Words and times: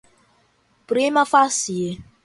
prima 0.87 1.25
facie 1.29 1.93